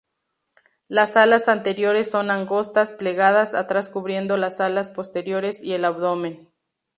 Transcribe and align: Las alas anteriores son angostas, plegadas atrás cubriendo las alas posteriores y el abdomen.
Las 0.87 1.15
alas 1.15 1.47
anteriores 1.47 2.09
son 2.09 2.31
angostas, 2.31 2.91
plegadas 2.93 3.53
atrás 3.53 3.87
cubriendo 3.87 4.35
las 4.35 4.59
alas 4.59 4.89
posteriores 4.89 5.61
y 5.61 5.73
el 5.73 5.85
abdomen. 5.85 6.49